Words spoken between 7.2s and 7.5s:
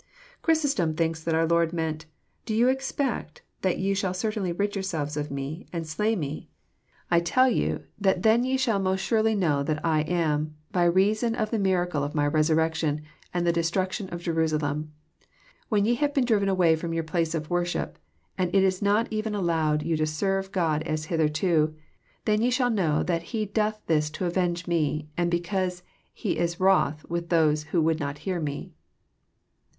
1 98 EXrOSITORY THOUGHTS. tell